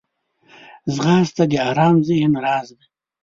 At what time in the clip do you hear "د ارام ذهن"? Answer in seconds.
1.51-2.33